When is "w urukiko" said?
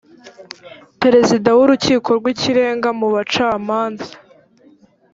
1.57-2.09